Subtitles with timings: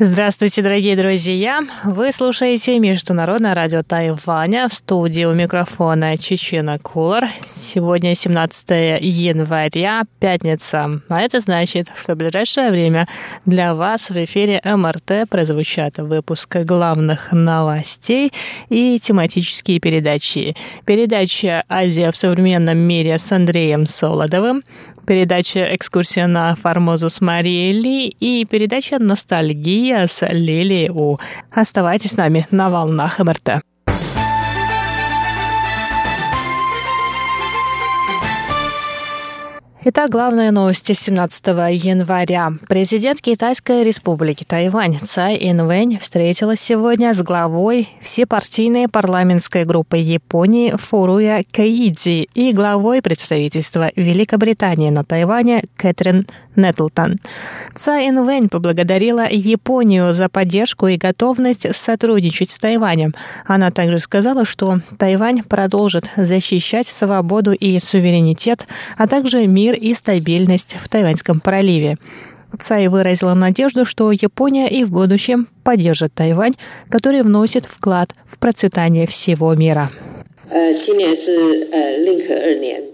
[0.00, 1.60] Здравствуйте, дорогие друзья!
[1.82, 7.28] Вы слушаете Международное радио Тайваня в студии у микрофона Чечена Кулар.
[7.44, 11.00] Сегодня 17 января, пятница.
[11.08, 13.08] А это значит, что в ближайшее время
[13.44, 18.32] для вас в эфире МРТ прозвучат выпуск главных новостей
[18.68, 20.54] и тематические передачи.
[20.84, 24.62] Передача «Азия в современном мире» с Андреем Солодовым,
[25.08, 31.18] передача «Экскурсия на Формозу» с Марией и передача «Ностальгия» с Лилией У.
[31.50, 33.62] Оставайтесь с нами на волнах МРТ.
[39.90, 42.52] Итак, главные новости 17 января.
[42.68, 51.42] Президент Китайской республики Тайвань Цай Инвэнь встретилась сегодня с главой всепартийной парламентской группы Японии Фуруя
[51.50, 57.16] Каидзи и главой представительства Великобритании на Тайване Кэтрин Нетлтон.
[57.74, 63.14] Цай Инвэнь поблагодарила Японию за поддержку и готовность сотрудничать с Тайванем.
[63.46, 68.66] Она также сказала, что Тайвань продолжит защищать свободу и суверенитет,
[68.98, 71.96] а также мир и стабильность в Тайваньском проливе.
[72.58, 76.54] Цай выразила надежду, что Япония и в будущем поддержит Тайвань,
[76.88, 79.90] который вносит вклад в процветание всего мира.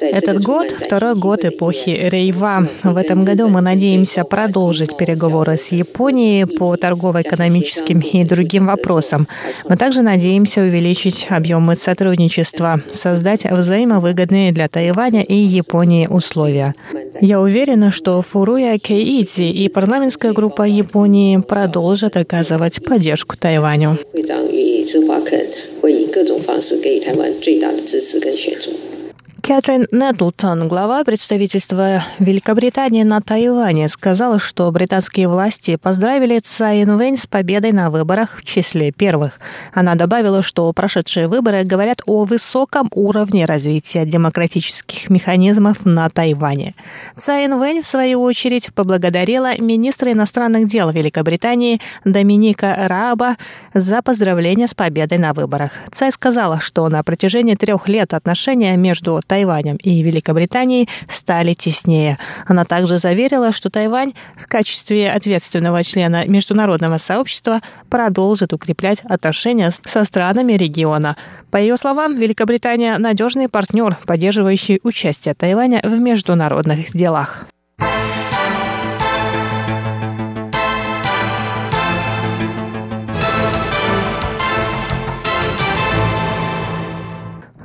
[0.00, 2.68] Этот год– второй год эпохи Рейва.
[2.82, 9.26] В этом году мы надеемся продолжить переговоры с Японией по торгово-экономическим и другим вопросам.
[9.68, 16.74] Мы также надеемся увеличить объемы сотрудничества, создать взаимовыгодные для Тайваня и Японии условия.
[17.20, 23.96] Я уверена, что Фуруя Кейити и парламентская группа Японии продолжат оказывать поддержку Тайваню.
[25.80, 28.87] 会各种方式给予台湾最大的支持跟协助。
[29.48, 37.72] Кэтрин Нетлтон, глава представительства Великобритании на Тайване, сказала, что британские власти поздравили Цай Инвэнь с победой
[37.72, 39.40] на выборах в числе первых.
[39.72, 46.74] Она добавила, что прошедшие выборы говорят о высоком уровне развития демократических механизмов на Тайване.
[47.16, 53.38] Цай Инвэнь, в свою очередь, поблагодарила министра иностранных дел Великобритании Доминика Раба
[53.72, 55.70] за поздравления с победой на выборах.
[55.90, 62.18] Цай сказала, что на протяжении трех лет отношения между Тайванем Тайванем и Великобританией стали теснее.
[62.46, 70.04] Она также заверила, что Тайвань в качестве ответственного члена международного сообщества продолжит укреплять отношения со
[70.04, 71.16] странами региона.
[71.52, 77.46] По ее словам, Великобритания– надежный партнер, поддерживающий участие Тайваня в международных делах.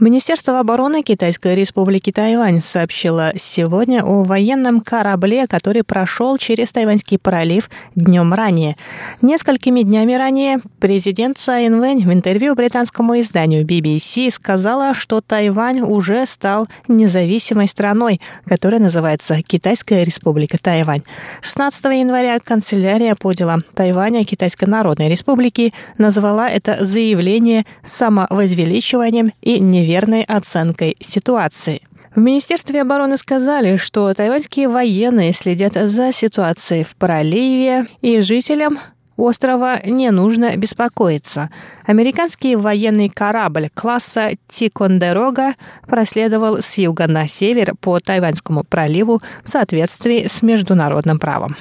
[0.00, 7.68] Министерство обороны Китайской республики Тайвань сообщило сегодня о военном корабле, который прошел через Тайваньский пролив
[7.94, 8.76] днем ранее.
[9.20, 16.24] Несколькими днями ранее президент Цай Инвэнь в интервью британскому изданию BBC сказала, что Тайвань уже
[16.24, 21.02] стал независимой страной, которая называется Китайская республика Тайвань.
[21.42, 29.89] 16 января канцелярия по делам Тайваня Китайской Народной Республики назвала это заявление самовозвеличиванием и невероятным
[29.90, 31.82] верной оценкой ситуации.
[32.14, 38.78] В Министерстве обороны сказали, что тайваньские военные следят за ситуацией в проливе, и жителям
[39.16, 41.50] острова не нужно беспокоиться.
[41.86, 45.54] Американский военный корабль класса Тикондерога
[45.88, 51.56] проследовал с юга на север по Тайваньскому проливу в соответствии с международным правом.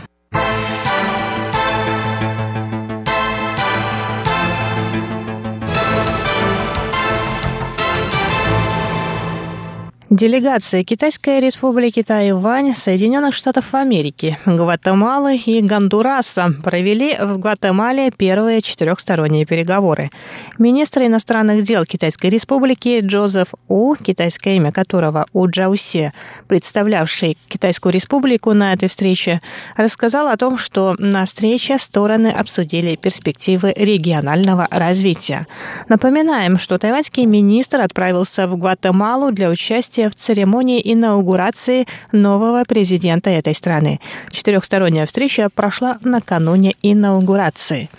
[10.09, 19.45] Делегации Китайской республики Тайвань, Соединенных Штатов Америки, Гватемалы и Гондураса провели в Гватемале первые четырехсторонние
[19.45, 20.09] переговоры.
[20.57, 26.11] Министр иностранных дел Китайской республики Джозеф У, китайское имя которого У Джаусе,
[26.47, 29.41] представлявший Китайскую республику на этой встрече,
[29.77, 35.45] рассказал о том, что на встрече стороны обсудили перспективы регионального развития.
[35.87, 43.29] Напоминаем, что тайваньский министр отправился в Гватемалу для участия участие в церемонии инаугурации нового президента
[43.29, 43.99] этой страны.
[44.31, 47.89] Четырехсторонняя встреча прошла накануне инаугурации.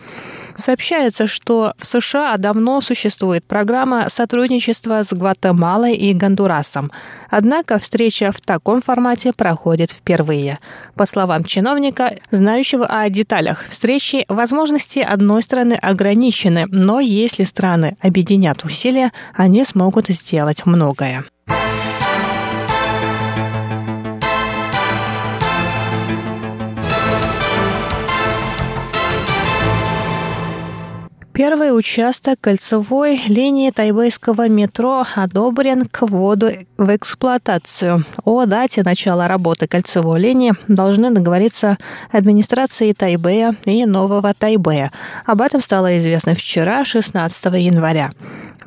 [0.56, 6.90] Сообщается, что в США давно существует программа сотрудничества с Гватемалой и Гондурасом.
[7.30, 10.58] Однако встреча в таком формате проходит впервые.
[10.96, 18.64] По словам чиновника, знающего о деталях встречи, возможности одной страны ограничены, но если страны объединят
[18.64, 21.24] усилия, они смогут сделать многое.
[31.42, 38.04] Первый участок кольцевой линии тайбэйского метро одобрен к вводу в эксплуатацию.
[38.26, 41.78] О дате начала работы кольцевой линии должны договориться
[42.12, 44.92] администрации Тайбэя и Нового Тайбэя.
[45.24, 48.10] Об этом стало известно вчера, 16 января.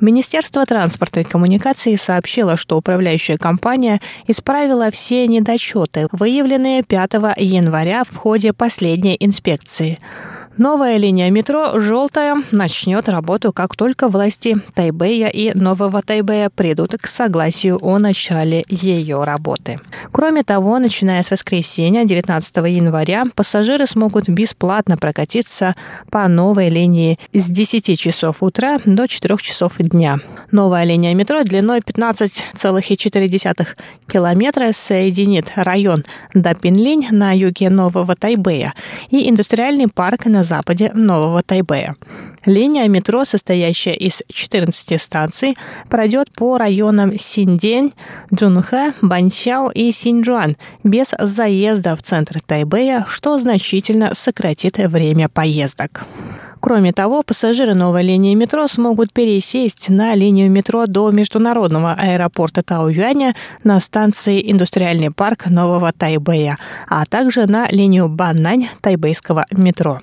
[0.01, 8.15] Министерство транспорта и коммуникации сообщило, что управляющая компания исправила все недочеты, выявленные 5 января в
[8.15, 9.99] ходе последней инспекции.
[10.57, 17.07] Новая линия метро «Желтая» начнет работу, как только власти Тайбэя и Нового Тайбэя придут к
[17.07, 19.79] согласию о начале ее работы.
[20.11, 25.75] Кроме того, начиная с воскресенья 19 января, пассажиры смогут бесплатно прокатиться
[26.11, 30.19] по новой линии с 10 часов утра до 4 часов дня.
[30.51, 33.67] Новая линия метро длиной 15,4
[34.07, 36.03] километра соединит район
[36.35, 38.73] Дапинлинь на юге Нового Тайбэя
[39.09, 41.95] и индустриальный парк на западе Нового Тайбэя.
[42.45, 45.55] Линия метро, состоящая из 14 станций,
[45.89, 47.93] пройдет по районам Синдень,
[48.33, 56.05] Джунхэ, Банчао и Синьчжуан без заезда в центр Тайбэя, что значительно сократит время поездок.
[56.63, 63.35] Кроме того, пассажиры новой линии метро смогут пересесть на линию метро до международного аэропорта Тау-Юаня
[63.65, 66.55] на станции Индустриальный парк Нового Тайбэя,
[66.87, 69.99] а также на линию Баннань тайбэйского метро.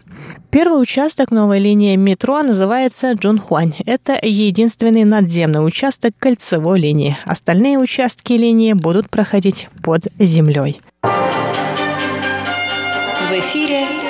[0.51, 3.73] Первый участок новой линии метро называется Джунхуань.
[3.87, 7.17] Это единственный надземный участок кольцевой линии.
[7.25, 10.79] Остальные участки линии будут проходить под землей.
[13.31, 14.10] В эфире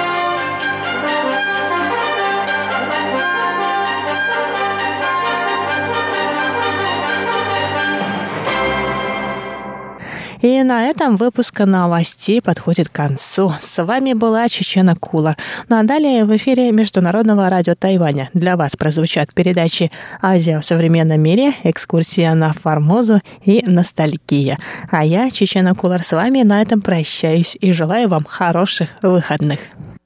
[10.63, 13.53] На этом выпуск новостей подходит к концу.
[13.61, 15.35] С вами была Чечена Кула.
[15.69, 19.91] Ну а далее в эфире Международного радио Тайваня для вас прозвучат передачи
[20.21, 24.59] «Азия в современном мире», «Экскурсия на Формозу» и «Ностальгия».
[24.91, 29.61] А я, Чечена Кулар, с вами на этом прощаюсь и желаю вам хороших выходных.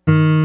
[0.08, 0.45] 向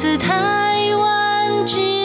[0.00, 1.99] 自台湾之。